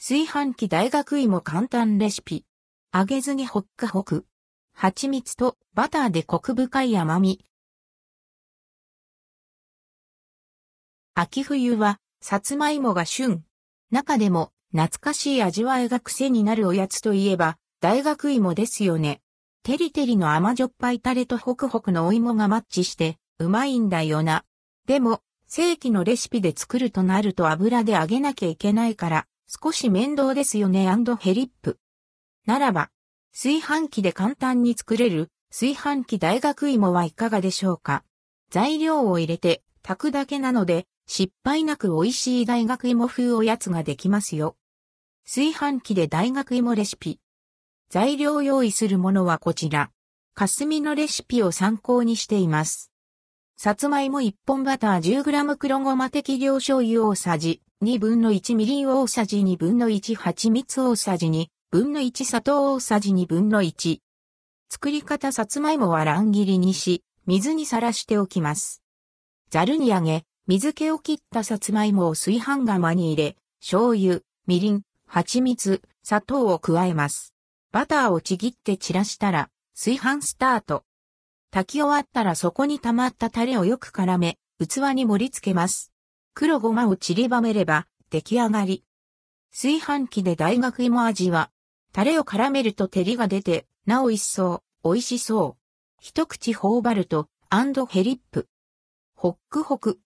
[0.00, 2.44] 炊飯器大学芋簡単レシピ。
[2.94, 4.26] 揚げずにほっかほく。
[4.72, 7.44] 蜂蜜とバターでコク深い甘み。
[11.14, 13.42] 秋冬は、さつまいもが旬。
[13.90, 19.20] 中でも、懐かしい味わいが癖になるおやつといえば、大学芋ですよね。
[19.64, 24.44] テリテリの甘じょっぱいタレとホクホクのお芋がマッチして、うまいんだよな。
[24.86, 30.86] でも、正規のレシピで作るとなると油で揚げなきゃいけないから、少し面倒ですよね
[31.20, 31.78] ヘリップ。
[32.44, 32.90] ならば、
[33.32, 38.04] 炊飯器で簡単に作れる炊飯器大学芋はいかがでしょうか？
[38.50, 44.56] 材料を入れて炊くだけなので失敗なく美味しい大学芋風おやつができますよ。
[45.24, 47.18] 炊飯器で大学芋レシピ。
[47.88, 49.90] 材料用意するものはこちら。
[50.34, 52.92] 霞のレシピを参考にしています。
[53.56, 64.00] さつまいも1本バター 10g 黒ごま適量醤油大さじ2分の1みりん大さじ2分の1蜂蜜大さじ2分の1砂糖大さじ2分の1。
[64.68, 68.82] 作り方さつまいもは乱切りにし、水にさらしておきます。
[69.50, 77.32] ざるにあげ、水気を切ったさつまいもを炊飯釜に入れ、醤油、みりん、蜂蜜、砂糖を加えます。
[77.70, 80.82] バターをちぎって散らしたら、炊飯スタート。
[81.52, 85.92] 炊き終わったらそこに溜まったタレをよく絡め、器に盛り付けます。
[86.40, 88.84] 黒ごまを散りばめれば出来上がり。
[89.50, 91.50] 炊飯器で大学芋味は、
[91.92, 95.62] タレを絡めると照りが出て、なお一層、美味しそう。
[95.98, 98.46] 一口頬張ると、アンドヘリップ。
[99.16, 99.98] ホックホク。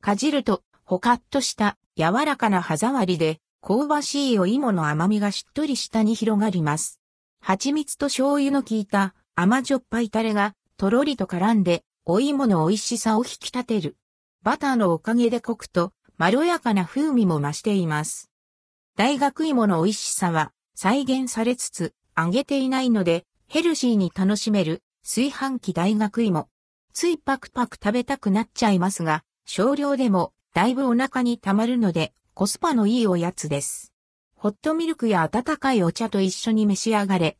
[0.00, 7.00] かじると、ほかっとした柔らかな歯触りで、香ばしいお芋の甘みがしっとり舌に広がります。
[7.40, 13.96] 蜂蜜と醤油の効いた甘じょっぱいタレがとろりと絡んで、お芋の美味しさを引き立てる。
[14.42, 18.30] バターのおかげでコクとまろやかな風味も増しています。
[18.96, 26.48] 大学芋の美味しさは再現されつつ揚げていないのでヘルシーに楽しめる炊飯器大学芋。
[26.94, 33.92] ついパクパク食べたくなっちゃいますが、少量でもだいぶお腹に溜まるのでコスパのいいおやつです。
[34.36, 37.36] ホットミルクや温かいお茶と一緒に召し上がれ、